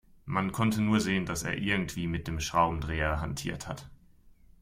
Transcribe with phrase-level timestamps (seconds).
[0.25, 3.87] Man konnte nur sehen, dass er irgendwie mit dem Schraubendreher hantiert hat.